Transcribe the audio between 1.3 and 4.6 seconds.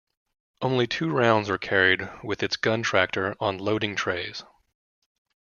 are carried with its gun tractor on "loading trays".